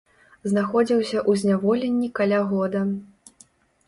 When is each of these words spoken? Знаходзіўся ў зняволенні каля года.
Знаходзіўся 0.51 1.19
ў 1.19 1.31
зняволенні 1.41 2.09
каля 2.21 2.39
года. 2.55 2.81